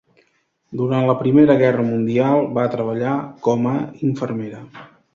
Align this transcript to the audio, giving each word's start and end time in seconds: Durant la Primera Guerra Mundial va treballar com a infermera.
Durant 0.79 1.05
la 1.09 1.15
Primera 1.19 1.57
Guerra 1.61 1.87
Mundial 1.91 2.49
va 2.57 2.67
treballar 2.79 3.15
com 3.49 3.73
a 3.77 3.79
infermera. 4.13 4.69